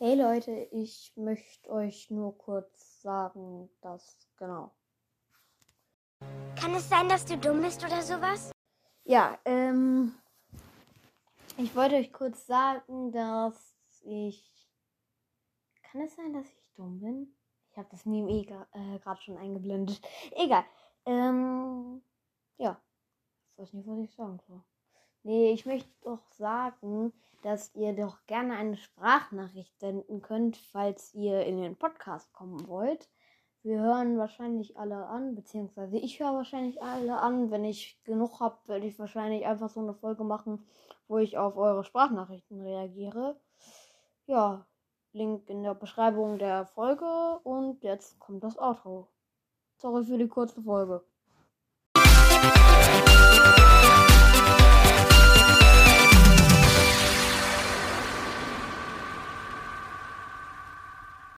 Hey 0.00 0.14
Leute, 0.14 0.52
ich 0.70 1.12
möchte 1.16 1.68
euch 1.70 2.08
nur 2.08 2.38
kurz 2.38 3.02
sagen, 3.02 3.68
dass 3.80 4.16
genau. 4.36 4.70
Kann 6.54 6.72
es 6.76 6.88
sein, 6.88 7.08
dass 7.08 7.24
du 7.24 7.36
dumm 7.36 7.62
bist 7.62 7.84
oder 7.84 8.00
sowas? 8.00 8.52
Ja, 9.02 9.36
ähm, 9.44 10.14
ich 11.56 11.74
wollte 11.74 11.96
euch 11.96 12.12
kurz 12.12 12.46
sagen, 12.46 13.10
dass 13.10 13.74
ich. 14.04 14.70
Kann 15.82 16.02
es 16.02 16.14
sein, 16.14 16.32
dass 16.32 16.46
ich 16.46 16.74
dumm 16.76 17.00
bin? 17.00 17.34
Ich 17.72 17.76
habe 17.76 17.88
das 17.90 18.06
Meme 18.06 18.30
eh 18.30 18.42
äh, 18.42 18.98
gerade 19.00 19.20
schon 19.20 19.36
eingeblendet. 19.36 20.00
Egal. 20.30 20.64
Ähm, 21.06 22.02
ja. 22.56 22.80
Ich 23.50 23.58
weiß 23.58 23.72
nicht, 23.72 23.88
was 23.88 23.98
ich 23.98 24.14
sagen 24.14 24.38
soll. 24.46 24.62
Nee, 25.22 25.52
ich 25.52 25.66
möchte 25.66 25.90
doch 26.02 26.22
sagen, 26.32 27.12
dass 27.42 27.74
ihr 27.74 27.92
doch 27.92 28.24
gerne 28.26 28.54
eine 28.54 28.76
Sprachnachricht 28.76 29.78
senden 29.78 30.22
könnt, 30.22 30.56
falls 30.56 31.14
ihr 31.14 31.44
in 31.44 31.60
den 31.60 31.76
Podcast 31.76 32.32
kommen 32.32 32.66
wollt. 32.68 33.08
Wir 33.62 33.80
hören 33.80 34.18
wahrscheinlich 34.18 34.78
alle 34.78 35.06
an, 35.06 35.34
beziehungsweise 35.34 35.98
ich 35.98 36.20
höre 36.20 36.32
wahrscheinlich 36.32 36.80
alle 36.80 37.18
an. 37.18 37.50
Wenn 37.50 37.64
ich 37.64 38.00
genug 38.04 38.40
habe, 38.40 38.56
werde 38.66 38.86
ich 38.86 38.98
wahrscheinlich 38.98 39.44
einfach 39.46 39.68
so 39.68 39.80
eine 39.80 39.94
Folge 39.94 40.24
machen, 40.24 40.66
wo 41.08 41.18
ich 41.18 41.36
auf 41.36 41.56
eure 41.56 41.84
Sprachnachrichten 41.84 42.60
reagiere. 42.60 43.38
Ja, 44.26 44.66
Link 45.12 45.48
in 45.50 45.62
der 45.62 45.74
Beschreibung 45.74 46.38
der 46.38 46.66
Folge 46.66 47.40
und 47.42 47.82
jetzt 47.82 48.18
kommt 48.20 48.44
das 48.44 48.58
Outro. 48.58 49.08
Sorry 49.76 50.04
für 50.04 50.18
die 50.18 50.28
kurze 50.28 50.62
Folge. 50.62 51.04